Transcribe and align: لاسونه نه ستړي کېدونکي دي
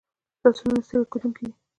لاسونه 0.41 0.73
نه 0.77 0.81
ستړي 0.87 1.05
کېدونکي 1.11 1.43
دي 1.47 1.53